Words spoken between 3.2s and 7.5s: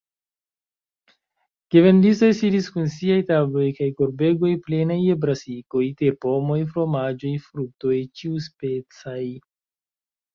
tabloj kaj korbegoj plenaj je brasikoj, terpomoj, fromaĝoj,